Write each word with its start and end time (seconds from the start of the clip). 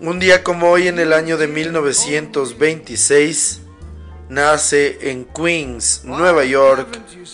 Un 0.00 0.20
día 0.20 0.44
como 0.44 0.70
hoy 0.70 0.86
en 0.86 1.00
el 1.00 1.12
año 1.12 1.36
de 1.36 1.48
1926 1.48 3.62
nace 4.28 5.10
en 5.10 5.24
Queens, 5.24 6.02
Nueva 6.04 6.44
York, 6.44 6.86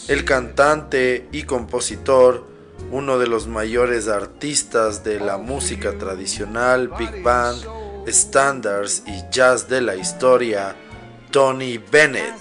el 0.08 0.24
cantante 0.24 1.28
y 1.30 1.42
compositor, 1.42 2.46
uno 2.90 3.18
de 3.18 3.26
los 3.26 3.48
mayores 3.48 4.08
artistas 4.08 5.04
de 5.04 5.20
la 5.20 5.36
música 5.36 5.98
tradicional, 5.98 6.88
big 6.98 7.22
band, 7.22 7.66
standards 8.08 9.02
y 9.06 9.24
jazz 9.30 9.68
de 9.68 9.82
la 9.82 9.96
historia, 9.96 10.74
Tony 11.30 11.76
Bennett. 11.76 12.32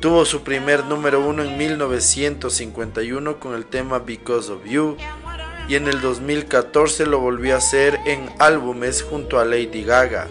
Tuvo 0.00 0.26
su 0.26 0.42
primer 0.42 0.84
número 0.84 1.26
uno 1.26 1.44
en 1.44 1.56
1951 1.56 3.40
con 3.40 3.54
el 3.54 3.64
tema 3.64 4.00
Because 4.00 4.52
of 4.52 4.66
You 4.66 4.98
y 5.72 5.76
en 5.76 5.88
el 5.88 6.02
2014 6.02 7.06
lo 7.06 7.18
volvió 7.18 7.54
a 7.54 7.56
hacer 7.56 7.98
en 8.04 8.28
álbumes 8.38 9.02
junto 9.02 9.40
a 9.40 9.46
Lady 9.46 9.84
Gaga. 9.84 10.28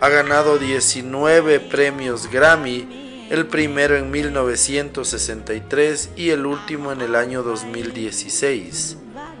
Ha 0.00 0.08
ganado 0.08 0.58
19 0.58 1.60
premios 1.60 2.28
Grammy, 2.28 3.28
el 3.30 3.46
primero 3.46 3.94
en 3.94 4.10
1963 4.10 6.10
y 6.16 6.30
el 6.30 6.44
último 6.44 6.90
en 6.90 7.02
el 7.02 7.14
año 7.14 7.44
2016. 7.44 8.96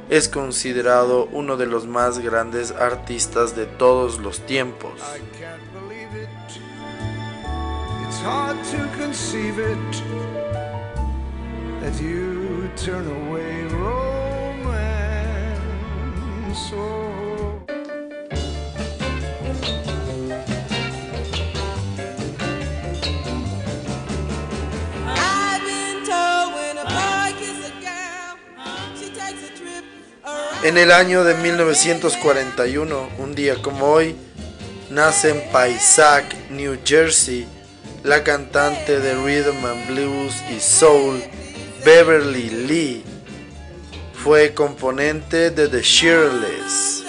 Es 0.08 0.28
considerado 0.28 1.28
uno 1.32 1.56
de 1.56 1.66
los 1.66 1.88
más 1.88 2.20
grandes 2.20 2.70
artistas 2.70 3.56
de 3.56 3.66
todos 3.66 4.20
los 4.20 4.38
tiempos. 4.46 5.00
En 30.64 30.76
el 30.76 30.90
año 30.90 31.22
de 31.22 31.34
1941, 31.34 33.08
un 33.18 33.34
día 33.36 33.62
como 33.62 33.86
hoy, 33.86 34.16
nace 34.90 35.30
en 35.30 35.52
Paisac, 35.52 36.24
New 36.50 36.78
Jersey, 36.84 37.46
la 38.02 38.24
cantante 38.24 38.98
de 38.98 39.14
rhythm 39.14 39.64
and 39.64 39.86
blues 39.86 40.34
y 40.50 40.58
soul 40.58 41.22
Beverly 41.86 42.50
Lee 42.66 43.04
fue 44.12 44.52
componente 44.52 45.52
de 45.52 45.68
The 45.68 45.82
Shirley's. 45.82 47.04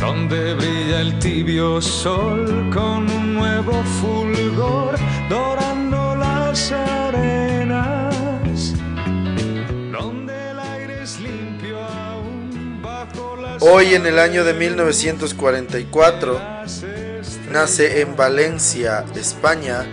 Donde 0.00 0.54
brilla 0.54 1.00
el 1.02 1.18
tibio 1.20 1.80
sol 1.80 2.68
con 2.74 3.08
un 3.08 3.34
nuevo 3.34 3.80
fulgor 4.00 4.98
dorando 5.28 6.16
las 6.16 6.72
Hoy 13.62 13.94
en 13.94 14.06
el 14.06 14.18
año 14.18 14.42
de 14.42 14.54
1944 14.54 16.40
nace 17.50 18.00
en 18.00 18.16
Valencia, 18.16 19.04
España, 19.14 19.84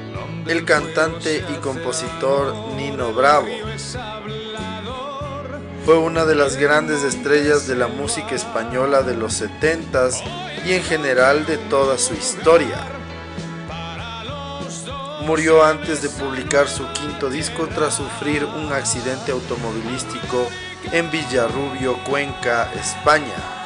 el 0.48 0.64
cantante 0.64 1.44
y 1.50 1.54
compositor 1.56 2.56
Nino 2.78 3.12
Bravo. 3.14 3.50
Fue 5.86 5.98
una 5.98 6.24
de 6.24 6.36
las 6.36 6.56
grandes 6.56 7.04
estrellas 7.04 7.68
de 7.68 7.76
la 7.76 7.88
música 7.90 8.36
española 8.36 9.02
de 9.02 9.18
los 9.18 9.42
70s 9.42 10.24
y 10.66 10.72
en 10.72 10.84
general 10.84 11.46
de 11.46 11.58
toda 11.58 11.98
su 11.98 12.14
historia. 12.14 12.78
Murió 15.26 15.66
antes 15.66 16.02
de 16.02 16.08
publicar 16.08 16.70
su 16.70 16.88
quinto 16.94 17.30
disco 17.30 17.68
tras 17.68 17.96
sufrir 17.96 18.46
un 18.46 18.72
accidente 18.72 19.34
automovilístico 19.34 20.48
en 20.94 21.12
Villarrubio, 21.12 22.02
Cuenca, 22.06 22.72
España. 22.74 23.57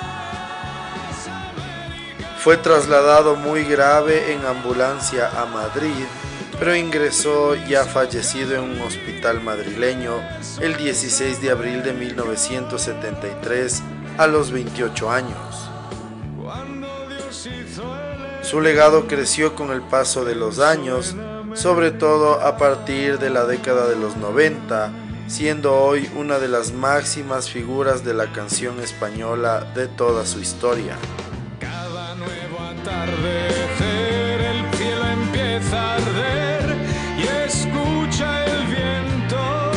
Fue 2.44 2.58
trasladado 2.58 3.36
muy 3.36 3.64
grave 3.66 4.34
en 4.34 4.44
ambulancia 4.48 5.30
a 5.40 5.46
Madrid, 5.46 6.06
pero 6.58 6.76
ingresó 6.76 7.54
ya 7.54 7.86
fallecido 7.86 8.56
en 8.56 8.64
un 8.64 8.82
hospital 8.82 9.44
madrileño 9.44 10.14
el 10.60 10.76
16 10.76 11.40
de 11.40 11.52
abril 11.52 11.84
de 11.84 11.94
1973 11.94 13.84
a 14.18 14.26
los 14.26 14.52
28 14.52 15.12
años. 15.12 15.70
Su 18.42 18.60
legado 18.60 19.06
creció 19.06 19.54
con 19.54 19.70
el 19.70 19.84
paso 19.84 20.26
de 20.26 20.34
los 20.34 20.58
años, 20.58 21.16
sobre 21.54 21.92
todo 21.92 22.42
a 22.42 22.58
partir 22.58 23.20
de 23.20 23.30
la 23.30 23.46
década 23.46 23.88
de 23.88 23.98
los 23.98 24.18
90, 24.18 24.92
siendo 25.28 25.76
hoy 25.76 26.10
una 26.16 26.40
de 26.40 26.48
las 26.48 26.72
máximas 26.72 27.52
figuras 27.52 28.04
de 28.04 28.16
la 28.16 28.32
canción 28.32 28.80
española 28.80 29.72
de 29.76 29.88
toda 29.88 30.26
su 30.26 30.40
historia. 30.40 30.98
El 33.10 34.78
cielo 34.78 35.08
empieza 35.08 35.82
a 35.82 35.96
arder 35.96 36.76
y 37.18 37.24
escucha 37.48 38.46
el 38.46 38.68
viento 38.68 39.72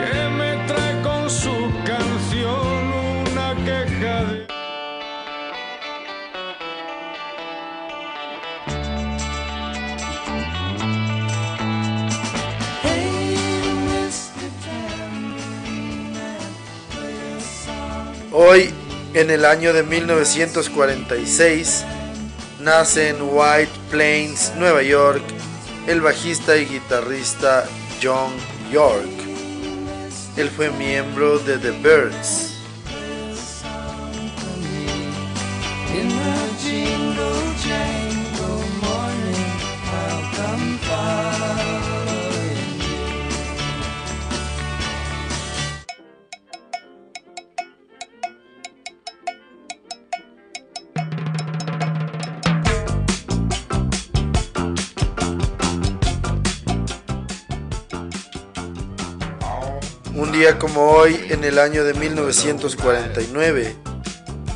que 0.00 0.28
me 0.30 0.66
trae 0.66 1.02
con 1.02 1.30
su 1.30 1.70
canción 1.84 2.92
una 3.32 3.54
queja 3.64 4.24
de... 4.24 4.46
Hoy 18.32 18.74
en 19.14 19.30
el 19.30 19.44
año 19.44 19.72
de 19.72 19.84
1946 19.84 21.84
nace 22.60 23.10
en 23.10 23.16
White 23.20 23.70
Plains, 23.90 24.52
Nueva 24.56 24.82
York, 24.82 25.22
el 25.86 26.00
bajista 26.00 26.56
y 26.56 26.66
guitarrista 26.66 27.64
John 28.02 28.32
York. 28.72 29.08
Él 30.36 30.50
fue 30.50 30.70
miembro 30.70 31.38
de 31.38 31.58
The 31.58 31.70
Birds. 31.70 32.53
Un 60.16 60.30
día 60.30 60.60
como 60.60 60.92
hoy, 60.92 61.26
en 61.30 61.42
el 61.42 61.58
año 61.58 61.82
de 61.82 61.92
1949, 61.92 63.74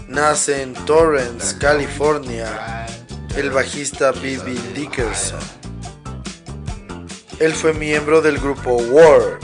nace 0.06 0.62
en 0.62 0.72
Torrance, 0.72 1.58
California, 1.58 2.86
el 3.34 3.50
bajista 3.50 4.12
B.B. 4.12 4.54
Dickerson. 4.76 5.40
Él 7.40 7.52
fue 7.54 7.72
miembro 7.72 8.22
del 8.22 8.38
grupo 8.38 8.76
War, 8.76 9.40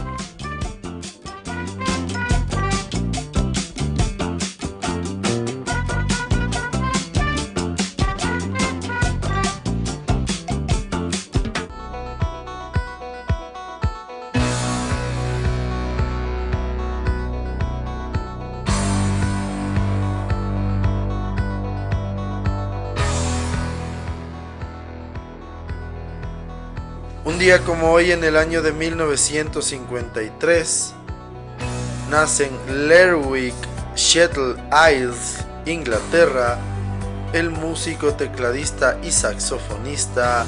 como 27.67 27.93
hoy 27.93 28.11
en 28.11 28.25
el 28.25 28.38
año 28.38 28.62
de 28.62 28.73
1953 28.73 30.94
nace 32.11 32.46
en 32.46 32.88
Lerwick, 32.88 33.52
Shetland 33.94 34.58
Isles, 34.91 35.44
Inglaterra, 35.67 36.56
el 37.35 37.50
músico, 37.50 38.14
tecladista 38.14 38.99
y 39.02 39.11
saxofonista 39.11 40.46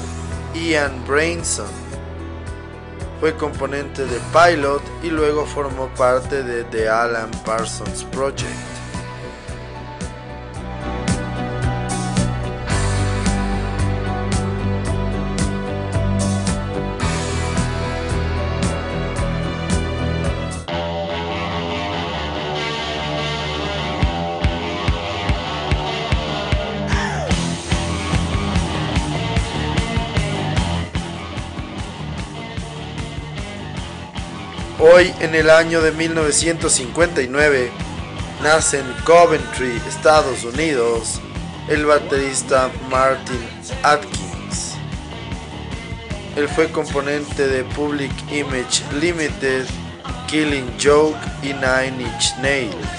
Ian 0.55 1.05
Brainson. 1.05 1.69
Fue 3.19 3.35
componente 3.35 4.05
de 4.05 4.19
Pilot 4.33 4.81
y 5.03 5.11
luego 5.11 5.45
formó 5.45 5.89
parte 5.89 6.41
de 6.41 6.63
The 6.63 6.89
Alan 6.89 7.29
Parsons 7.45 8.05
Project. 8.05 8.76
Hoy, 34.97 35.13
en 35.19 35.35
el 35.35 35.51
año 35.51 35.79
de 35.83 35.91
1959, 35.91 37.69
nace 38.41 38.79
en 38.79 38.91
Coventry, 39.05 39.79
Estados 39.87 40.43
Unidos, 40.43 41.21
el 41.69 41.85
baterista 41.85 42.71
Martin 42.89 43.47
Atkins. 43.83 44.73
Él 46.35 46.49
fue 46.49 46.71
componente 46.71 47.47
de 47.47 47.63
Public 47.75 48.11
Image 48.31 48.83
Limited, 48.99 49.67
Killing 50.25 50.73
Joke 50.83 51.19
y 51.43 51.53
Nine 51.53 52.01
Inch 52.01 52.35
Nails. 52.41 52.96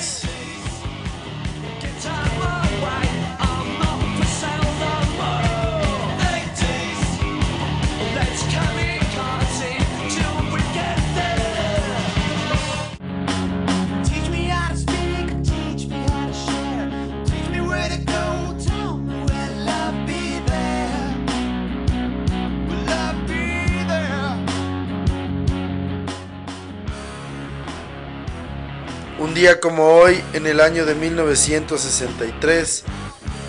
Día 29.39 29.61
como 29.61 29.87
hoy, 29.87 30.21
en 30.33 30.49
el 30.49 30.61
año 30.61 30.85
de 30.85 30.97
1963, 30.97 32.83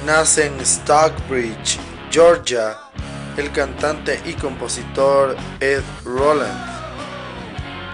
nace 0.06 0.45
en 0.45 0.59
Stockbridge, 0.63 1.80
Georgia, 2.12 2.77
el 3.38 3.51
cantante 3.51 4.21
y 4.24 4.33
compositor 4.33 5.36
Ed 5.59 5.81
Roland. 6.06 6.63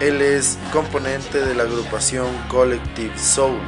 Él 0.00 0.20
es 0.20 0.58
componente 0.74 1.40
de 1.42 1.54
la 1.54 1.62
agrupación 1.62 2.26
Collective 2.50 3.18
Soul. 3.18 3.58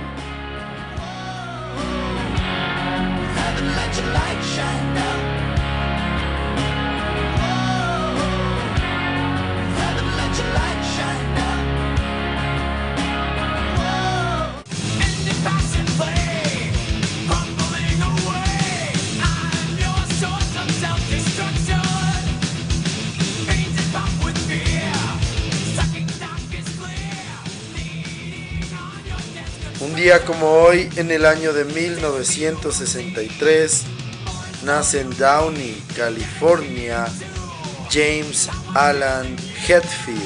Día 29.98 30.24
como 30.24 30.52
hoy, 30.52 30.88
en 30.94 31.10
el 31.10 31.26
año 31.26 31.52
de 31.52 31.64
1963, 31.64 33.82
nace 34.62 35.00
en 35.00 35.10
Downey, 35.18 35.82
California, 35.96 37.08
James 37.90 38.48
Alan 38.74 39.34
Hetfield. 39.66 40.22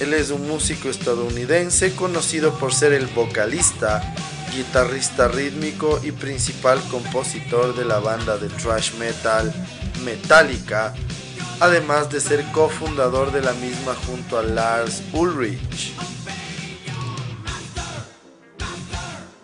Él 0.00 0.12
es 0.12 0.28
un 0.28 0.46
músico 0.46 0.90
estadounidense 0.90 1.94
conocido 1.94 2.52
por 2.58 2.74
ser 2.74 2.92
el 2.92 3.06
vocalista, 3.06 4.14
guitarrista 4.54 5.28
rítmico 5.28 5.98
y 6.04 6.12
principal 6.12 6.78
compositor 6.90 7.74
de 7.74 7.86
la 7.86 8.00
banda 8.00 8.36
de 8.36 8.50
thrash 8.50 8.92
metal 8.96 9.50
Metallica, 10.04 10.92
además 11.60 12.10
de 12.10 12.20
ser 12.20 12.44
cofundador 12.52 13.32
de 13.32 13.40
la 13.40 13.54
misma 13.54 13.94
junto 13.94 14.38
a 14.38 14.42
Lars 14.42 15.00
Ulrich. 15.14 15.94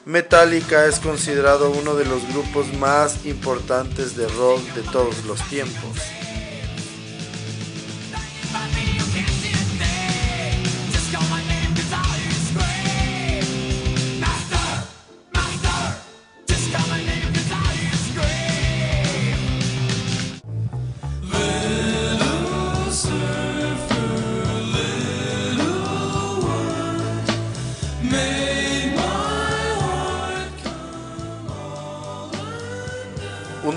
Metallica 0.06 0.87
es 0.87 1.00
considerado 1.00 1.73
uno 1.73 1.97
de 1.97 2.05
los 2.05 2.29
grupos 2.29 2.73
más 2.75 3.26
importantes 3.26 4.17
de 4.17 4.29
rock 4.29 4.61
de 4.76 4.82
todos 4.82 5.25
los 5.25 5.43
tiempos. 5.49 5.99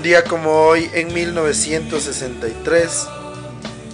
Un 0.00 0.04
día 0.04 0.24
como 0.24 0.50
hoy, 0.50 0.90
en 0.94 1.12
1963, 1.12 3.06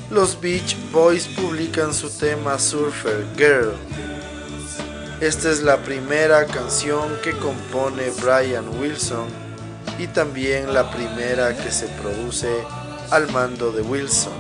los 0.09 0.41
Beach 0.41 0.77
Boys 0.93 1.27
publican 1.27 1.93
su 1.93 2.09
tema 2.11 2.61
Surfer 2.61 3.27
Girl. 3.37 3.73
Esta 5.21 5.51
es 5.51 5.65
la 5.65 5.79
primera 5.79 6.47
canción 6.47 7.19
que 7.25 7.33
compone 7.33 8.13
Brian 8.23 8.69
Wilson 8.79 9.27
y 9.99 10.07
también 10.07 10.73
la 10.73 10.89
primera 10.93 11.57
que 11.57 11.73
se 11.73 11.89
produce 11.89 12.55
al 13.11 13.29
mando 13.33 13.73
de 13.73 13.83
Wilson. 13.83 14.33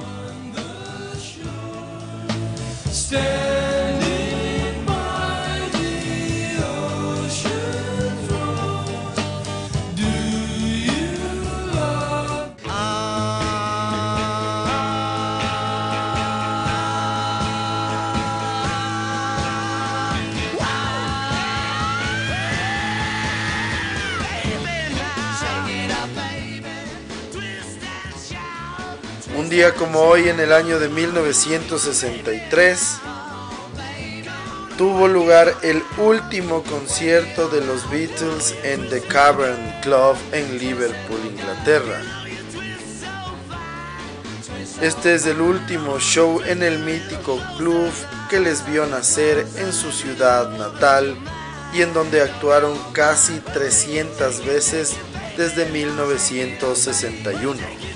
Un 29.47 29.51
día 29.51 29.75
como 29.75 30.01
hoy, 30.01 30.29
en 30.29 30.41
el 30.41 30.53
año 30.53 30.81
de 30.81 30.89
1963, 30.89 32.99
tuvo 34.77 35.07
lugar 35.07 35.55
el 35.63 35.85
último 35.99 36.65
concierto 36.65 37.49
de 37.49 37.65
los 37.65 37.89
Beatles 37.89 38.57
en 38.65 38.89
The 38.89 39.03
Cavern 39.03 39.73
Club 39.83 40.17
en 40.33 40.59
Liverpool, 40.59 41.21
Inglaterra. 41.31 42.03
Este 44.81 45.15
es 45.15 45.27
el 45.27 45.41
último 45.41 46.01
show 46.01 46.43
en 46.45 46.65
el 46.65 46.81
mítico 46.81 47.41
club 47.57 47.93
que 48.29 48.41
les 48.41 48.67
vio 48.67 48.85
nacer 48.87 49.47
en 49.59 49.73
su 49.73 49.93
ciudad 49.93 50.51
natal 50.59 51.17
y 51.73 51.83
en 51.83 51.95
donde 51.95 52.21
actuaron 52.21 52.77
casi 52.93 53.39
300 53.39 54.45
veces 54.45 54.97
desde 55.37 55.67
1961. 55.67 57.96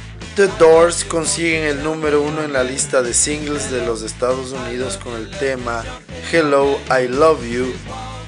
The 0.35 0.47
Doors 0.57 1.03
consiguen 1.03 1.63
el 1.63 1.83
número 1.83 2.21
uno 2.21 2.41
en 2.41 2.53
la 2.53 2.63
lista 2.63 3.01
de 3.01 3.13
singles 3.13 3.69
de 3.69 3.85
los 3.85 4.01
Estados 4.01 4.53
Unidos 4.53 4.97
con 4.97 5.13
el 5.15 5.29
tema 5.29 5.83
Hello, 6.31 6.79
I 6.89 7.09
Love 7.09 7.43
You, 7.51 7.73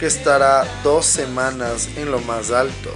que 0.02 0.08
estará 0.08 0.66
dos 0.84 1.06
semanas 1.06 1.88
en 1.96 2.12
lo 2.12 2.20
más 2.20 2.52
alto. 2.52 2.94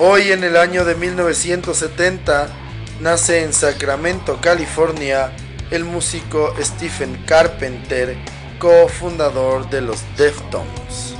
Hoy 0.00 0.30
en 0.30 0.44
el 0.44 0.56
año 0.56 0.84
de 0.84 0.94
1970 0.94 2.46
nace 3.00 3.42
en 3.42 3.52
Sacramento, 3.52 4.38
California, 4.40 5.32
el 5.72 5.82
músico 5.84 6.54
Stephen 6.60 7.20
Carpenter, 7.26 8.16
cofundador 8.60 9.68
de 9.70 9.80
los 9.80 9.98
Deftones. 10.16 11.16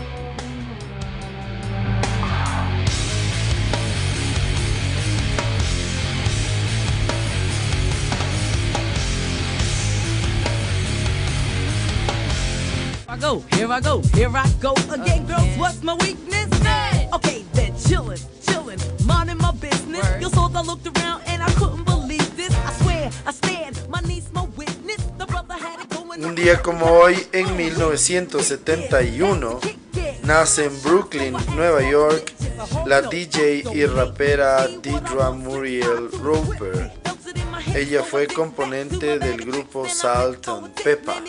Here 13.50 13.66
I 13.72 13.80
go, 13.80 14.00
here 14.14 14.30
I 14.32 14.48
go 14.62 14.72
again, 14.92 15.26
girls. 15.26 15.58
What's 15.58 15.82
my 15.82 15.94
weakness? 15.94 16.48
Okay, 17.12 17.44
then 17.52 17.72
chillin', 17.74 18.37
chillin', 18.68 19.06
minding 19.06 19.38
my 19.38 19.52
business. 19.52 20.04
Yo 20.20 20.28
saw 20.28 20.50
I 20.54 20.62
looked 20.62 20.86
around 20.86 21.22
and 21.26 21.42
I 21.42 21.50
couldn't 21.52 21.84
believe 21.84 22.36
this. 22.36 22.52
I 22.66 22.72
swear, 22.82 23.10
I 23.26 23.32
stand, 23.32 23.88
my 23.88 24.00
niece, 24.00 24.30
my 24.32 24.42
witness. 24.56 25.02
The 25.18 25.26
brother 25.26 25.54
had 25.54 25.80
it 25.80 25.88
going. 25.90 26.24
Un 26.24 26.34
día 26.34 26.60
como 26.62 26.86
hoy, 26.86 27.26
en 27.32 27.56
1971, 27.56 29.60
nace 30.24 30.66
en 30.66 30.82
Brooklyn, 30.82 31.36
Nueva 31.54 31.88
York, 31.88 32.32
la 32.86 33.02
DJ 33.02 33.64
y 33.72 33.86
rapera 33.86 34.66
Deidre 34.66 35.30
Muriel 35.32 36.10
Roper. 36.20 36.92
Ella 37.74 38.02
fue 38.02 38.26
componente 38.26 39.18
del 39.18 39.44
grupo 39.44 39.88
Salt 39.88 40.48
and 40.48 40.72
Pepper. 40.82 41.22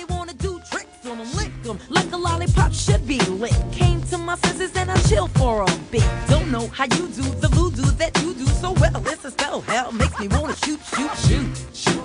To 4.19 4.25
my 4.25 4.35
senses 4.35 4.75
and 4.75 4.91
I 4.91 4.97
chill 5.07 5.27
for 5.27 5.63
a 5.63 5.65
bit. 5.91 6.03
Don't 6.27 6.51
know 6.51 6.67
how 6.67 6.83
you 6.83 7.07
do 7.07 7.23
the 7.39 7.47
voodoo 7.47 7.89
that 7.99 8.21
you 8.21 8.33
do 8.33 8.45
so 8.47 8.73
well. 8.73 9.01
It's 9.07 9.23
a 9.23 9.31
spell 9.31 9.61
hell 9.61 9.93
makes 9.93 10.19
me 10.19 10.27
wanna 10.27 10.55
shoot, 10.57 10.81
shoot, 10.93 11.15
shoot, 11.25 11.47
shoot. 11.73 11.99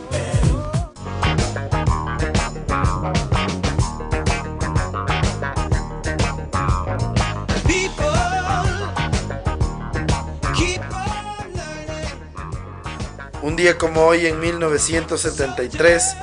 Un 13.42 13.56
día 13.56 13.76
como 13.76 14.06
hoy, 14.06 14.26
en 14.26 14.40
1973, 14.40 16.16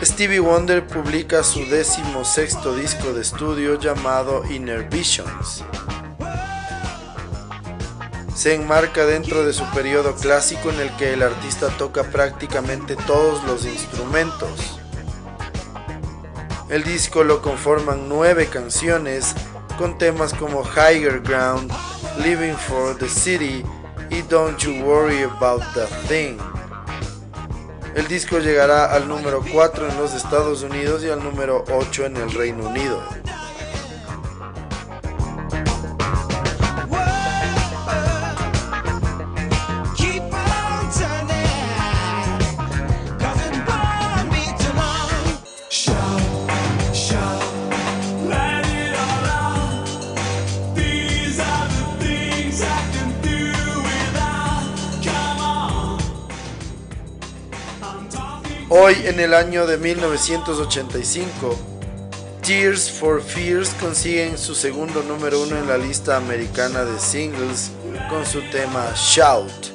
Stevie 0.00 0.38
Wonder 0.38 0.86
publica 0.86 1.42
su 1.42 1.66
décimo 1.66 2.24
sexto 2.24 2.72
disco 2.76 3.12
de 3.12 3.22
estudio 3.22 3.76
llamado 3.80 4.44
Inner 4.48 4.88
Visions. 4.88 5.64
Se 8.32 8.54
enmarca 8.54 9.04
dentro 9.06 9.44
de 9.44 9.52
su 9.52 9.64
periodo 9.70 10.14
clásico 10.14 10.70
en 10.70 10.78
el 10.78 10.96
que 10.96 11.14
el 11.14 11.24
artista 11.24 11.68
toca 11.76 12.04
prácticamente 12.04 12.94
todos 12.94 13.42
los 13.42 13.66
instrumentos. 13.66 14.78
El 16.68 16.84
disco 16.84 17.24
lo 17.24 17.42
conforman 17.42 18.08
nueve 18.08 18.46
canciones 18.46 19.34
con 19.78 19.98
temas 19.98 20.32
como 20.32 20.62
Higher 20.62 21.20
Ground, 21.22 21.72
Living 22.22 22.54
for 22.54 22.96
the 22.96 23.08
City 23.08 23.64
y 24.10 24.22
Don't 24.22 24.58
You 24.58 24.84
Worry 24.84 25.24
About 25.24 25.64
the 25.74 25.86
Thing. 26.06 26.47
El 27.98 28.06
disco 28.06 28.38
llegará 28.38 28.92
al 28.94 29.08
número 29.08 29.42
4 29.52 29.88
en 29.88 29.96
los 29.98 30.14
Estados 30.14 30.62
Unidos 30.62 31.02
y 31.02 31.10
al 31.10 31.20
número 31.20 31.64
8 31.68 32.06
en 32.06 32.16
el 32.18 32.30
Reino 32.30 32.68
Unido. 32.68 33.02
Hoy 58.70 58.94
en 59.06 59.18
el 59.18 59.32
año 59.32 59.66
de 59.66 59.78
1985, 59.78 61.56
Tears 62.46 62.90
for 62.90 63.22
Fears 63.22 63.70
consiguen 63.80 64.36
su 64.36 64.54
segundo 64.54 65.02
número 65.02 65.42
uno 65.42 65.56
en 65.56 65.66
la 65.66 65.78
lista 65.78 66.18
americana 66.18 66.84
de 66.84 67.00
singles 67.00 67.70
con 68.10 68.26
su 68.26 68.42
tema 68.50 68.92
Shout. 68.94 69.72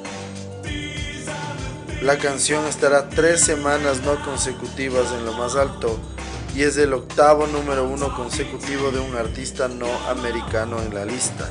La 2.02 2.18
canción 2.18 2.64
estará 2.66 3.08
tres 3.08 3.40
semanas 3.40 4.00
no 4.02 4.24
consecutivas 4.24 5.10
en 5.10 5.24
lo 5.24 5.32
más 5.32 5.56
alto 5.56 5.98
y 6.54 6.62
es 6.62 6.76
el 6.76 6.92
octavo 6.92 7.48
número 7.48 7.88
uno 7.88 8.14
consecutivo 8.14 8.92
de 8.92 9.00
un 9.00 9.16
artista 9.16 9.66
no 9.66 9.88
americano 10.08 10.80
en 10.80 10.94
la 10.94 11.04
lista. 11.04 11.50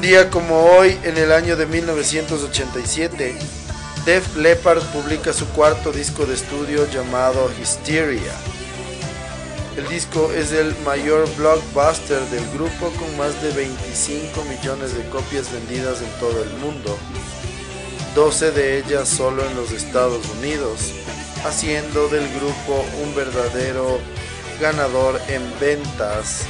Un 0.00 0.06
día 0.06 0.30
como 0.30 0.62
hoy, 0.62 0.98
en 1.04 1.18
el 1.18 1.30
año 1.30 1.58
de 1.58 1.66
1987, 1.66 3.36
Def 4.06 4.34
Leppard 4.34 4.80
publica 4.94 5.34
su 5.34 5.46
cuarto 5.48 5.92
disco 5.92 6.24
de 6.24 6.32
estudio 6.32 6.90
llamado 6.90 7.50
Hysteria. 7.60 8.32
El 9.76 9.86
disco 9.88 10.32
es 10.32 10.52
el 10.52 10.74
mayor 10.86 11.28
blockbuster 11.36 12.18
del 12.30 12.48
grupo 12.54 12.90
con 12.98 13.14
más 13.18 13.42
de 13.42 13.52
25 13.52 14.42
millones 14.44 14.96
de 14.96 15.06
copias 15.10 15.52
vendidas 15.52 16.00
en 16.00 16.10
todo 16.18 16.44
el 16.44 16.50
mundo, 16.60 16.96
12 18.14 18.52
de 18.52 18.78
ellas 18.78 19.06
solo 19.06 19.44
en 19.44 19.54
los 19.54 19.70
Estados 19.70 20.26
Unidos, 20.38 20.94
haciendo 21.44 22.08
del 22.08 22.26
grupo 22.36 22.86
un 23.04 23.14
verdadero 23.14 23.98
ganador 24.62 25.20
en 25.28 25.42
ventas 25.60 26.46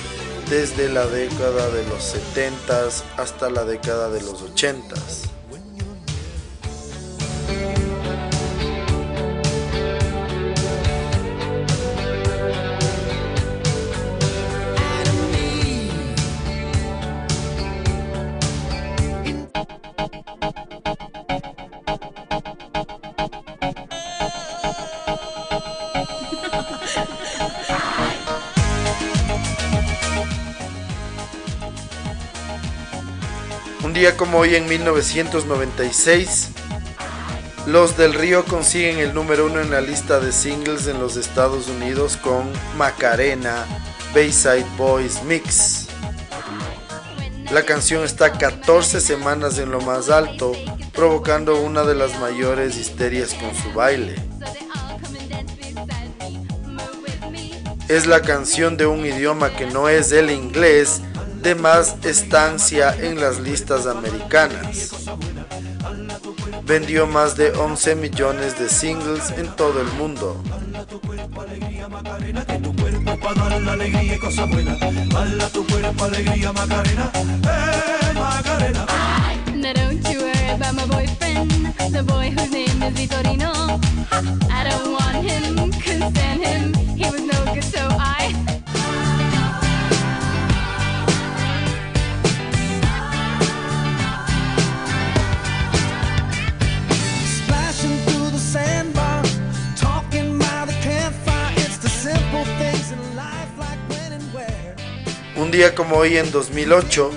desde 0.50 0.88
la 0.88 1.06
década 1.06 1.70
de 1.70 1.86
los 1.86 2.12
70s 2.12 3.04
hasta 3.16 3.48
la 3.50 3.64
década 3.64 4.10
de 4.10 4.20
los 4.20 4.42
80s. 4.42 5.29
Día 34.00 34.16
como 34.16 34.38
hoy 34.38 34.54
en 34.54 34.66
1996, 34.66 36.48
Los 37.66 37.98
del 37.98 38.14
Río 38.14 38.46
consiguen 38.46 38.98
el 38.98 39.12
número 39.12 39.44
uno 39.44 39.60
en 39.60 39.70
la 39.70 39.82
lista 39.82 40.20
de 40.20 40.32
singles 40.32 40.86
en 40.86 40.98
los 40.98 41.18
Estados 41.18 41.68
Unidos 41.68 42.16
con 42.16 42.50
Macarena, 42.78 43.66
Bayside 44.14 44.64
Boys 44.78 45.22
Mix. 45.24 45.88
La 47.52 47.64
canción 47.66 48.02
está 48.02 48.32
14 48.32 49.02
semanas 49.02 49.58
en 49.58 49.70
lo 49.70 49.82
más 49.82 50.08
alto, 50.08 50.52
provocando 50.94 51.60
una 51.60 51.84
de 51.84 51.94
las 51.94 52.18
mayores 52.18 52.78
histerias 52.78 53.34
con 53.34 53.54
su 53.54 53.70
baile. 53.74 54.14
Es 57.88 58.06
la 58.06 58.22
canción 58.22 58.78
de 58.78 58.86
un 58.86 59.04
idioma 59.04 59.50
que 59.54 59.66
no 59.66 59.90
es 59.90 60.10
el 60.12 60.30
inglés 60.30 61.02
de 61.42 61.54
más 61.54 61.96
estancia 62.04 62.94
en 62.98 63.20
las 63.20 63.40
listas 63.40 63.86
americanas. 63.86 65.06
Vendió 66.64 67.06
más 67.06 67.36
de 67.36 67.50
11 67.52 67.94
millones 67.96 68.58
de 68.58 68.68
singles 68.68 69.30
en 69.36 69.48
todo 69.56 69.80
el 69.80 69.88
mundo. 69.92 70.42
Vitorino. 83.00 83.80
I 84.50 84.64
don't 84.68 84.92
want 84.92 85.24
him, 85.24 85.72
stand 86.12 86.42
him, 86.42 86.89
Un 105.50 105.56
día 105.56 105.74
como 105.74 105.96
hoy 105.96 106.16
en 106.16 106.30
2008, 106.30 107.10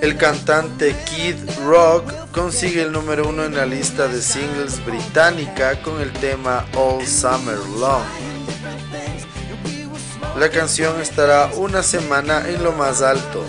el 0.00 0.16
cantante 0.16 0.94
Kid 1.06 1.34
Rock 1.66 2.12
consigue 2.30 2.82
el 2.82 2.92
número 2.92 3.28
uno 3.28 3.44
en 3.44 3.56
la 3.56 3.66
lista 3.66 4.06
de 4.06 4.22
singles 4.22 4.86
británica 4.86 5.82
con 5.82 6.00
el 6.00 6.12
tema 6.12 6.64
All 6.76 7.04
Summer 7.04 7.58
Long. 7.80 8.04
La 10.38 10.50
canción 10.50 11.00
estará 11.00 11.50
una 11.56 11.82
semana 11.82 12.48
en 12.48 12.62
lo 12.62 12.70
más 12.70 13.02
alto. 13.02 13.44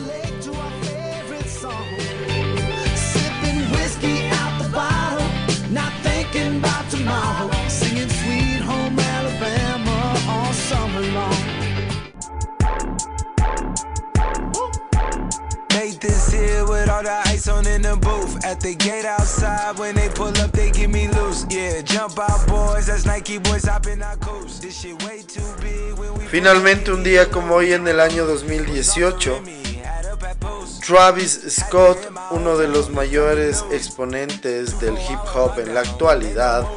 Finalmente, 26.30 26.92
un 26.92 27.04
día 27.04 27.30
como 27.30 27.56
hoy 27.56 27.74
en 27.74 27.88
el 27.88 28.00
año 28.00 28.26
2018, 28.26 29.42
had 29.84 30.14
up 30.14 30.24
at 30.24 30.38
post. 30.40 30.84
Travis 30.84 31.40
Scott, 31.50 31.98
uno 32.32 32.58
de 32.58 32.68
los 32.68 32.90
mayores 32.90 33.64
exponentes 33.72 34.80
del 34.80 34.94
hip 34.94 35.20
hop 35.34 35.60
en 35.60 35.74
la 35.74 35.82
actualidad, 35.82 36.68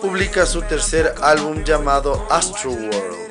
publica 0.00 0.46
su 0.46 0.62
tercer 0.62 1.14
álbum 1.20 1.64
llamado 1.64 2.26
Astroworld. 2.30 3.29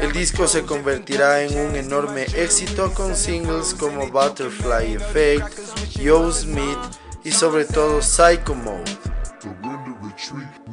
El 0.00 0.12
disco 0.12 0.48
se 0.48 0.64
convertirá 0.64 1.42
en 1.42 1.58
un 1.58 1.76
enorme 1.76 2.26
éxito 2.34 2.92
con 2.94 3.14
singles 3.14 3.74
como 3.74 4.08
Butterfly 4.08 4.94
Effect, 4.94 5.58
Yo 5.98 6.32
Smith 6.32 6.78
y 7.22 7.32
sobre 7.32 7.64
todo 7.66 8.00
Psycho 8.00 8.54
Mode. 8.54 8.98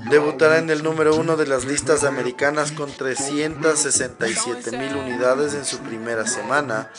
Debutará 0.09 0.59
en 0.59 0.69
el 0.69 0.83
número 0.83 1.15
uno 1.15 1.35
de 1.35 1.47
las 1.47 1.65
listas 1.65 2.03
americanas 2.03 2.71
con 2.71 2.91
367 2.91 4.77
mil 4.77 4.95
unidades 4.95 5.53
en 5.53 5.65
su 5.65 5.79
primera 5.79 6.25
semana, 6.25 6.89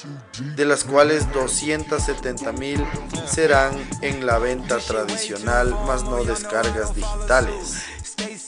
de 0.54 0.64
las 0.66 0.84
cuales 0.84 1.30
270 1.32 2.52
mil 2.52 2.84
serán 3.26 3.72
en 4.02 4.26
la 4.26 4.38
venta 4.38 4.78
tradicional, 4.78 5.74
más 5.86 6.04
no 6.04 6.24
descargas 6.24 6.94
digitales. 6.94 7.82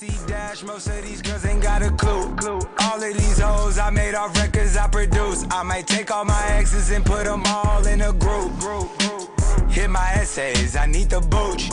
Stacy 0.01 0.27
Dash, 0.27 0.63
most 0.63 0.87
of 0.87 1.03
these 1.03 1.21
girls 1.21 1.45
ain't 1.45 1.63
got 1.63 1.83
a 1.83 1.91
clue. 1.91 2.35
All 2.81 3.03
of 3.03 3.15
these 3.19 3.39
hoes 3.39 3.79
I 3.79 3.91
made 3.91 4.15
off 4.15 4.35
records 4.35 4.75
I 4.75 4.89
produce. 4.89 5.45
I 5.51 5.63
might 5.63 5.87
take 5.87 6.11
all 6.11 6.25
my 6.25 6.43
exes 6.53 6.91
and 6.91 7.05
put 7.05 7.25
them 7.25 7.43
all 7.45 7.87
in 7.87 8.01
a 8.01 8.11
group. 8.15 8.51
Hit 9.69 9.91
my 9.91 10.11
essays, 10.15 10.75
I 10.75 10.87
need 10.87 11.11
the 11.11 11.21
booch. 11.21 11.69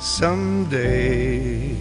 Someday, 0.00 1.71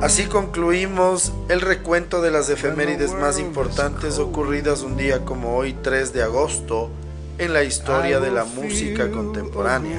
Así 0.00 0.24
concluimos 0.24 1.32
el 1.48 1.60
recuento 1.60 2.22
de 2.22 2.30
las 2.30 2.48
efemérides 2.48 3.12
más 3.12 3.38
importantes 3.38 4.18
ocurridas 4.18 4.82
un 4.82 4.96
día 4.96 5.24
como 5.24 5.56
hoy 5.56 5.74
3 5.74 6.12
de 6.12 6.22
agosto 6.22 6.90
en 7.38 7.52
la 7.52 7.62
historia 7.64 8.20
de 8.20 8.30
la 8.30 8.44
música 8.44 9.10
contemporánea. 9.10 9.98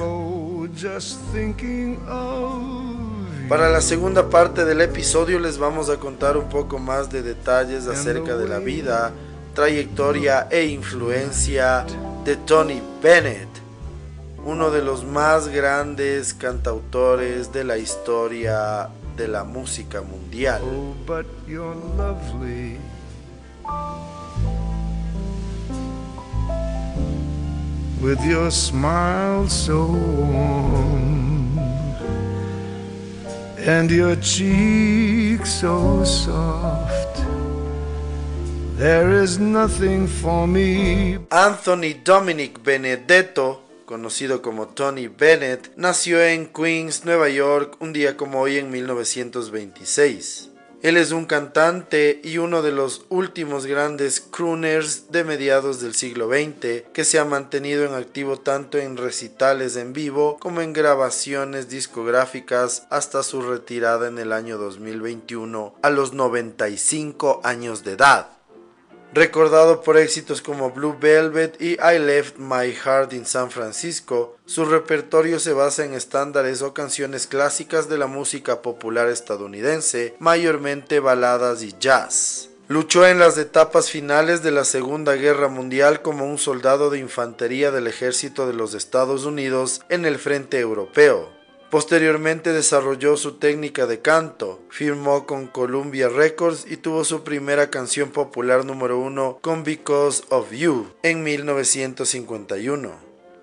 Para 3.48 3.68
la 3.68 3.80
segunda 3.80 4.30
parte 4.30 4.64
del 4.64 4.80
episodio 4.80 5.38
les 5.38 5.58
vamos 5.58 5.90
a 5.90 5.98
contar 5.98 6.36
un 6.36 6.48
poco 6.48 6.78
más 6.78 7.10
de 7.10 7.22
detalles 7.22 7.86
acerca 7.86 8.36
de 8.36 8.48
la 8.48 8.58
vida, 8.58 9.12
trayectoria 9.54 10.48
e 10.50 10.64
influencia 10.66 11.84
de 12.24 12.36
Tony 12.36 12.80
Bennett, 13.02 13.48
uno 14.44 14.70
de 14.70 14.82
los 14.82 15.04
más 15.04 15.48
grandes 15.48 16.34
cantautores 16.34 17.52
de 17.52 17.64
la 17.64 17.78
historia 17.78 18.88
de 19.16 19.28
la 19.28 19.44
música 19.44 20.02
mundial. 20.02 20.62
Oh, 20.64 20.94
but 21.06 21.26
you're 21.46 21.76
lovely. 21.96 22.78
With 28.00 28.20
your 28.24 28.50
smile 28.50 29.48
so 29.48 29.86
warm 29.86 31.56
and 33.58 33.88
your 33.90 34.16
cheek 34.16 35.46
so 35.46 36.02
soft, 36.04 37.22
there 38.76 39.22
is 39.22 39.38
nothing 39.38 40.08
for 40.08 40.48
me 40.48 41.18
Anthony 41.30 41.94
Dominic 41.94 42.64
Benedetto, 42.64 43.61
conocido 43.92 44.40
como 44.40 44.68
Tony 44.68 45.08
Bennett, 45.08 45.70
nació 45.76 46.24
en 46.24 46.46
Queens, 46.46 47.04
Nueva 47.04 47.28
York, 47.28 47.76
un 47.78 47.92
día 47.92 48.16
como 48.16 48.40
hoy 48.40 48.56
en 48.56 48.70
1926. 48.70 50.48
Él 50.80 50.96
es 50.96 51.12
un 51.12 51.26
cantante 51.26 52.18
y 52.24 52.38
uno 52.38 52.62
de 52.62 52.72
los 52.72 53.04
últimos 53.10 53.66
grandes 53.66 54.22
crooners 54.22 55.12
de 55.12 55.24
mediados 55.24 55.82
del 55.82 55.94
siglo 55.94 56.30
XX 56.30 56.84
que 56.94 57.04
se 57.04 57.18
ha 57.18 57.26
mantenido 57.26 57.84
en 57.84 57.92
activo 57.92 58.38
tanto 58.38 58.78
en 58.78 58.96
recitales 58.96 59.76
en 59.76 59.92
vivo 59.92 60.38
como 60.40 60.62
en 60.62 60.72
grabaciones 60.72 61.68
discográficas 61.68 62.86
hasta 62.88 63.22
su 63.22 63.42
retirada 63.42 64.08
en 64.08 64.18
el 64.18 64.32
año 64.32 64.56
2021 64.56 65.74
a 65.82 65.90
los 65.90 66.14
95 66.14 67.42
años 67.44 67.84
de 67.84 67.92
edad. 67.92 68.41
Recordado 69.14 69.82
por 69.82 69.98
éxitos 69.98 70.40
como 70.40 70.70
Blue 70.70 70.96
Velvet 70.98 71.60
y 71.60 71.72
I 71.72 71.98
Left 71.98 72.38
My 72.38 72.72
Heart 72.72 73.12
in 73.12 73.26
San 73.26 73.50
Francisco, 73.50 74.38
su 74.46 74.64
repertorio 74.64 75.38
se 75.38 75.52
basa 75.52 75.84
en 75.84 75.92
estándares 75.92 76.62
o 76.62 76.72
canciones 76.72 77.26
clásicas 77.26 77.90
de 77.90 77.98
la 77.98 78.06
música 78.06 78.62
popular 78.62 79.08
estadounidense, 79.08 80.14
mayormente 80.18 80.98
baladas 80.98 81.62
y 81.62 81.74
jazz. 81.78 82.48
Luchó 82.68 83.06
en 83.06 83.18
las 83.18 83.36
etapas 83.36 83.90
finales 83.90 84.42
de 84.42 84.50
la 84.50 84.64
Segunda 84.64 85.14
Guerra 85.14 85.48
Mundial 85.48 86.00
como 86.00 86.24
un 86.24 86.38
soldado 86.38 86.88
de 86.88 86.98
infantería 86.98 87.70
del 87.70 87.88
ejército 87.88 88.46
de 88.46 88.54
los 88.54 88.72
Estados 88.72 89.26
Unidos 89.26 89.82
en 89.90 90.06
el 90.06 90.18
frente 90.18 90.58
europeo. 90.58 91.41
Posteriormente 91.72 92.52
desarrolló 92.52 93.16
su 93.16 93.38
técnica 93.38 93.86
de 93.86 94.02
canto, 94.02 94.60
firmó 94.68 95.24
con 95.24 95.46
Columbia 95.46 96.10
Records 96.10 96.66
y 96.70 96.76
tuvo 96.76 97.02
su 97.02 97.24
primera 97.24 97.70
canción 97.70 98.10
popular 98.10 98.66
número 98.66 98.98
uno 98.98 99.38
con 99.40 99.64
Because 99.64 100.22
of 100.28 100.52
You 100.52 100.92
en 101.02 101.22
1951. 101.22 102.90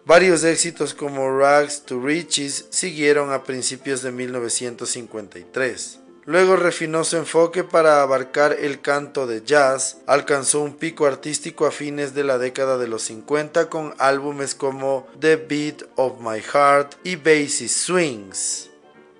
Varios 0.05 0.43
éxitos 0.43 0.93
como 0.93 1.39
Rags 1.39 1.85
to 1.87 1.99
Riches 1.99 2.67
siguieron 2.69 3.33
a 3.33 3.43
principios 3.45 4.03
de 4.03 4.11
1953. 4.11 5.99
Luego 6.29 6.57
refinó 6.57 7.03
su 7.05 7.17
enfoque 7.17 7.63
para 7.63 8.03
abarcar 8.03 8.55
el 8.59 8.81
canto 8.81 9.25
de 9.25 9.41
jazz, 9.43 9.97
alcanzó 10.05 10.59
un 10.59 10.75
pico 10.75 11.07
artístico 11.07 11.65
a 11.65 11.71
fines 11.71 12.13
de 12.13 12.23
la 12.23 12.37
década 12.37 12.77
de 12.77 12.87
los 12.87 13.01
50 13.01 13.67
con 13.71 13.95
álbumes 13.97 14.53
como 14.53 15.07
The 15.19 15.37
Beat 15.37 15.85
of 15.95 16.19
My 16.19 16.39
Heart 16.39 16.97
y 17.03 17.15
Basis 17.15 17.71
Swings. 17.71 18.69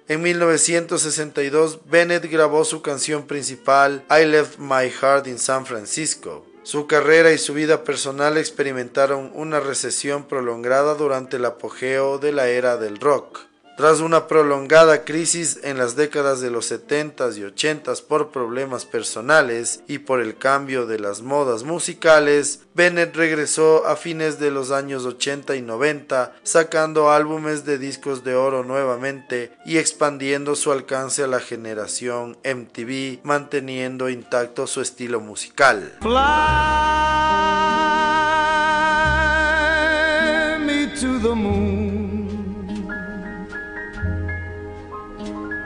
En 0.08 0.22
1962, 0.22 1.80
Bennett 1.90 2.30
grabó 2.30 2.64
su 2.64 2.84
canción 2.84 3.26
principal 3.26 4.06
I 4.12 4.26
Left 4.26 4.60
My 4.60 4.92
Heart 4.92 5.26
in 5.26 5.40
San 5.40 5.66
Francisco. 5.66 6.46
Su 6.62 6.86
carrera 6.86 7.32
y 7.32 7.40
su 7.40 7.56
vida 7.56 7.84
personal 7.84 8.38
experimentaron 8.38 9.32
una 9.34 9.60
recesión 9.60 10.28
prolongada 10.28 10.94
durante 10.94 11.38
el 11.38 11.46
apogeo 11.46 12.20
de 12.20 12.34
la 12.34 12.50
era 12.50 12.78
del 12.78 13.00
rock. 13.00 13.49
Tras 13.80 14.02
una 14.02 14.28
prolongada 14.28 15.06
crisis 15.06 15.62
en 15.64 15.78
las 15.78 15.96
décadas 15.96 16.42
de 16.42 16.52
los 16.52 16.70
70s 16.70 17.38
y 17.38 17.44
80s 17.44 18.04
por 18.04 18.30
problemas 18.30 18.84
personales 18.84 19.84
y 19.88 20.00
por 20.00 20.20
el 20.20 20.38
cambio 20.38 20.86
de 20.86 21.00
las 21.00 21.22
modas 21.22 21.64
musicales, 21.64 22.64
Bennett 22.74 23.16
regresó 23.16 23.88
a 23.88 23.96
fines 23.96 24.38
de 24.38 24.52
los 24.52 24.72
años 24.72 25.06
80 25.06 25.56
y 25.56 25.62
90 25.62 26.36
sacando 26.44 27.10
álbumes 27.10 27.64
de 27.64 27.78
discos 27.78 28.26
de 28.26 28.36
oro 28.36 28.66
nuevamente 28.66 29.54
y 29.66 29.78
expandiendo 29.78 30.58
su 30.58 30.74
alcance 30.74 31.24
a 31.24 31.28
la 31.28 31.40
generación 31.40 32.38
MTV, 32.44 33.22
manteniendo 33.24 34.10
intacto 34.10 34.68
su 34.68 34.82
estilo 34.82 35.22
musical. 35.22 35.94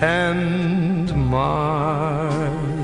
and 0.00 1.14
Mars. 1.14 2.79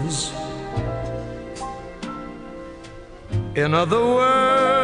In 3.56 3.72
other 3.72 4.04
words, 4.04 4.75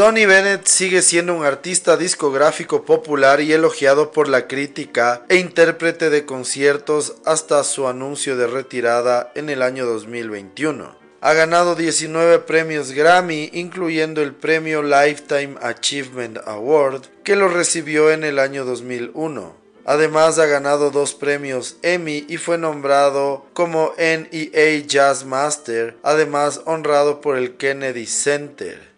Tony 0.00 0.24
Bennett 0.24 0.64
sigue 0.64 1.02
siendo 1.02 1.34
un 1.34 1.44
artista 1.44 1.98
discográfico 1.98 2.86
popular 2.86 3.42
y 3.42 3.52
elogiado 3.52 4.12
por 4.12 4.28
la 4.28 4.46
crítica 4.46 5.26
e 5.28 5.36
intérprete 5.36 6.08
de 6.08 6.24
conciertos 6.24 7.16
hasta 7.26 7.62
su 7.64 7.86
anuncio 7.86 8.34
de 8.38 8.46
retirada 8.46 9.30
en 9.34 9.50
el 9.50 9.60
año 9.60 9.84
2021. 9.84 10.96
Ha 11.20 11.34
ganado 11.34 11.74
19 11.74 12.38
premios 12.38 12.92
Grammy, 12.92 13.50
incluyendo 13.52 14.22
el 14.22 14.34
premio 14.34 14.82
Lifetime 14.82 15.56
Achievement 15.60 16.38
Award, 16.46 17.02
que 17.22 17.36
lo 17.36 17.48
recibió 17.48 18.10
en 18.10 18.24
el 18.24 18.38
año 18.38 18.64
2001. 18.64 19.54
Además 19.84 20.38
ha 20.38 20.46
ganado 20.46 20.90
dos 20.90 21.12
premios 21.12 21.76
Emmy 21.82 22.24
y 22.26 22.38
fue 22.38 22.56
nombrado 22.56 23.44
como 23.52 23.92
NEA 23.98 24.78
Jazz 24.86 25.26
Master, 25.26 25.98
además 26.02 26.62
honrado 26.64 27.20
por 27.20 27.36
el 27.36 27.58
Kennedy 27.58 28.06
Center. 28.06 28.89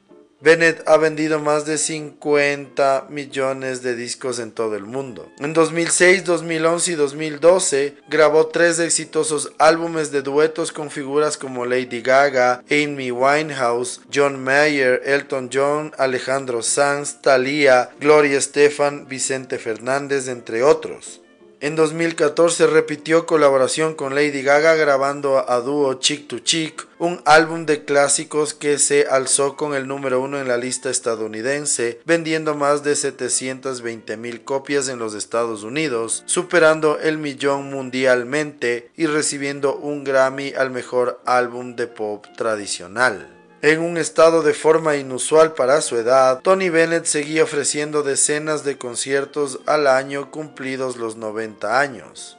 Bennett 0.43 0.83
ha 0.89 0.97
vendido 0.97 1.39
más 1.39 1.67
de 1.67 1.79
50 1.79 3.07
millones 3.11 3.83
de 3.83 3.95
discos 3.95 4.41
en 4.41 4.51
todo 4.51 4.75
el 4.75 4.83
mundo. 4.83 5.31
En 5.39 5.53
2006, 5.53 6.25
2011 6.25 6.91
y 6.91 6.95
2012 6.97 7.97
grabó 8.09 8.49
tres 8.49 8.81
exitosos 8.81 9.53
álbumes 9.59 10.11
de 10.11 10.23
duetos 10.23 10.73
con 10.73 10.91
figuras 10.91 11.37
como 11.37 11.65
Lady 11.65 12.03
Gaga, 12.03 12.65
Amy 12.69 13.13
Winehouse, 13.13 14.01
John 14.13 14.43
Mayer, 14.43 15.01
Elton 15.05 15.49
John, 15.53 15.93
Alejandro 15.97 16.63
Sanz, 16.63 17.23
Thalía, 17.23 17.91
Gloria 18.01 18.39
Estefan, 18.39 19.07
Vicente 19.07 19.59
Fernández, 19.59 20.27
entre 20.27 20.65
otros. 20.65 21.22
En 21.63 21.77
2014 21.77 22.67
repitió 22.67 23.25
colaboración 23.25 23.95
con 23.95 24.17
Lady 24.17 24.43
Gaga 24.43 24.75
grabando 24.75 25.49
a 25.49 25.61
dúo 25.61 25.95
Chick 25.95 26.27
to 26.27 26.41
Chick, 26.41 26.89
un 26.99 27.23
álbum 27.25 27.67
de 27.67 27.85
clásicos 27.85 28.53
que 28.53 28.81
se 28.81 29.07
alzó 29.07 29.55
con 29.55 29.73
el 29.73 29.87
número 29.87 30.21
uno 30.21 30.41
en 30.41 30.49
la 30.49 30.57
lista 30.57 30.91
estadounidense, 30.91 32.01
vendiendo 32.05 32.57
más 32.57 32.83
de 32.83 32.97
720 32.97 34.17
mil 34.17 34.43
copias 34.43 34.89
en 34.89 34.99
los 34.99 35.15
Estados 35.15 35.63
Unidos, 35.63 36.25
superando 36.27 36.99
el 36.99 37.19
millón 37.19 37.71
mundialmente 37.71 38.91
y 38.97 39.07
recibiendo 39.07 39.77
un 39.77 40.03
Grammy 40.03 40.55
al 40.55 40.73
mejor 40.73 41.21
álbum 41.27 41.77
de 41.77 41.87
pop 41.87 42.27
tradicional. 42.37 43.42
En 43.63 43.79
un 43.81 43.97
estado 43.97 44.43
de 44.43 44.55
forma 44.55 44.97
inusual 44.97 45.55
para 45.55 45.81
su 45.83 45.97
edad, 45.97 46.41
Tony 46.43 46.69
Bennett 46.69 47.05
seguía 47.05 47.45
ofreciendo 47.45 48.03
decenas 48.03 48.65
de 48.65 48.77
conciertos 48.77 49.61
al 49.67 49.87
año 49.87 50.33
cumplidos 50.33 50.97
los 50.97 51.15
90 51.15 51.79
años. 51.79 52.39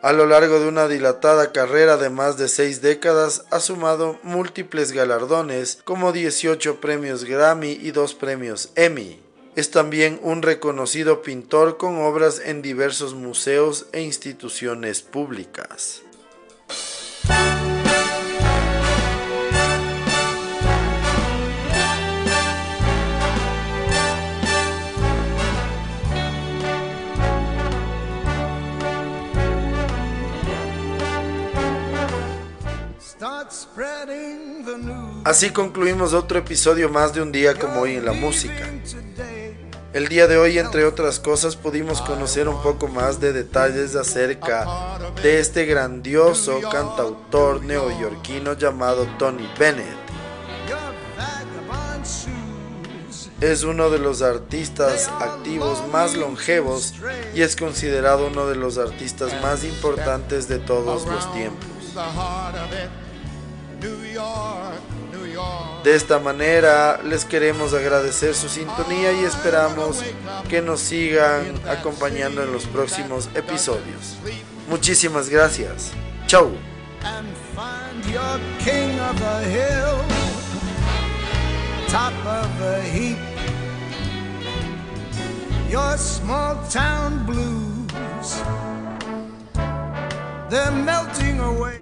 A 0.00 0.14
lo 0.14 0.24
largo 0.24 0.60
de 0.60 0.68
una 0.68 0.88
dilatada 0.88 1.52
carrera 1.52 1.98
de 1.98 2.08
más 2.08 2.38
de 2.38 2.48
seis 2.48 2.80
décadas, 2.80 3.44
ha 3.50 3.60
sumado 3.60 4.18
múltiples 4.22 4.92
galardones 4.92 5.78
como 5.84 6.10
18 6.10 6.80
premios 6.80 7.24
Grammy 7.24 7.72
y 7.72 7.90
dos 7.90 8.14
premios 8.14 8.70
Emmy. 8.74 9.22
Es 9.54 9.70
también 9.70 10.18
un 10.22 10.40
reconocido 10.40 11.20
pintor 11.20 11.76
con 11.76 11.98
obras 11.98 12.40
en 12.42 12.62
diversos 12.62 13.12
museos 13.12 13.88
e 13.92 14.00
instituciones 14.00 15.02
públicas. 15.02 16.02
Así 35.24 35.50
concluimos 35.50 36.14
otro 36.14 36.40
episodio 36.40 36.88
más 36.88 37.14
de 37.14 37.22
un 37.22 37.30
día 37.30 37.54
como 37.54 37.82
hoy 37.82 37.94
en 37.94 38.04
la 38.04 38.12
música. 38.12 38.68
El 39.92 40.08
día 40.08 40.26
de 40.26 40.36
hoy, 40.36 40.58
entre 40.58 40.84
otras 40.84 41.20
cosas, 41.20 41.54
pudimos 41.54 42.00
conocer 42.00 42.48
un 42.48 42.60
poco 42.60 42.88
más 42.88 43.20
de 43.20 43.32
detalles 43.32 43.94
acerca 43.94 44.66
de 45.22 45.38
este 45.38 45.64
grandioso 45.64 46.60
cantautor 46.68 47.62
neoyorquino 47.62 48.54
llamado 48.54 49.06
Tony 49.16 49.48
Bennett. 49.56 49.96
Es 53.40 53.62
uno 53.62 53.90
de 53.90 53.98
los 54.00 54.22
artistas 54.22 55.08
activos 55.20 55.86
más 55.92 56.16
longevos 56.16 56.94
y 57.32 57.42
es 57.42 57.54
considerado 57.54 58.26
uno 58.26 58.48
de 58.48 58.56
los 58.56 58.76
artistas 58.76 59.40
más 59.40 59.62
importantes 59.62 60.48
de 60.48 60.58
todos 60.58 61.06
los 61.06 61.32
tiempos. 61.32 61.68
De 65.84 65.96
esta 65.96 66.20
manera 66.20 67.00
les 67.02 67.24
queremos 67.24 67.74
agradecer 67.74 68.34
su 68.34 68.48
sintonía 68.48 69.12
y 69.12 69.24
esperamos 69.24 70.00
que 70.48 70.62
nos 70.62 70.80
sigan 70.80 71.54
acompañando 71.68 72.42
en 72.42 72.52
los 72.52 72.66
próximos 72.66 73.28
episodios. 73.34 74.16
Muchísimas 74.68 75.28
gracias. 75.28 75.90
Chau. 76.28 76.52
Melting 90.84 91.40
away. 91.40 91.81